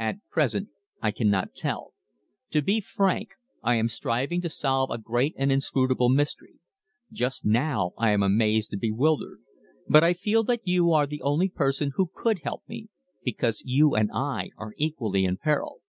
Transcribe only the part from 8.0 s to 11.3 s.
am amazed and bewildered. But I feel that you are the